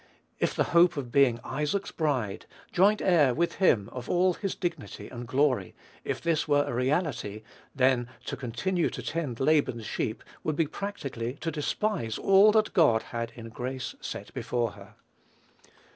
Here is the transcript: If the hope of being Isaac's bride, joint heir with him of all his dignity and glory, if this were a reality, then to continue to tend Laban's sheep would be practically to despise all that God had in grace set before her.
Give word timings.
If 0.39 0.55
the 0.55 0.63
hope 0.73 0.97
of 0.97 1.11
being 1.11 1.39
Isaac's 1.43 1.91
bride, 1.91 2.47
joint 2.71 3.03
heir 3.03 3.35
with 3.35 3.57
him 3.57 3.87
of 3.91 4.09
all 4.09 4.33
his 4.33 4.55
dignity 4.55 5.07
and 5.09 5.27
glory, 5.27 5.75
if 6.03 6.19
this 6.19 6.47
were 6.47 6.63
a 6.63 6.73
reality, 6.73 7.43
then 7.75 8.07
to 8.25 8.35
continue 8.35 8.89
to 8.89 9.03
tend 9.03 9.39
Laban's 9.39 9.85
sheep 9.85 10.23
would 10.43 10.55
be 10.55 10.65
practically 10.65 11.33
to 11.41 11.51
despise 11.51 12.17
all 12.17 12.51
that 12.53 12.73
God 12.73 13.03
had 13.13 13.31
in 13.35 13.49
grace 13.49 13.93
set 14.01 14.33
before 14.33 14.71
her. 14.71 14.95